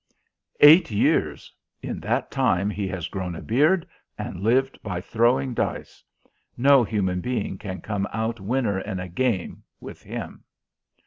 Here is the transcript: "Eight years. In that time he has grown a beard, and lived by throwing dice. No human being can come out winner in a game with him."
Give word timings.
"Eight 0.61 0.89
years. 0.89 1.53
In 1.83 1.99
that 1.99 2.31
time 2.31 2.71
he 2.71 2.87
has 2.87 3.07
grown 3.07 3.35
a 3.35 3.41
beard, 3.43 3.87
and 4.17 4.39
lived 4.39 4.81
by 4.81 4.99
throwing 4.99 5.53
dice. 5.53 6.03
No 6.57 6.83
human 6.83 7.21
being 7.21 7.55
can 7.59 7.81
come 7.81 8.07
out 8.11 8.39
winner 8.39 8.79
in 8.79 8.99
a 8.99 9.07
game 9.07 9.61
with 9.79 10.01
him." 10.01 10.43